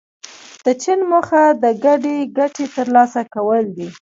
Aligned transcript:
د 0.65 0.67
چین 0.81 0.99
موخه 1.11 1.43
د 1.63 1.65
ګډې 1.85 2.17
ګټې 2.37 2.65
ترلاسه 2.75 3.21
کول 3.33 3.63
دي. 3.77 3.89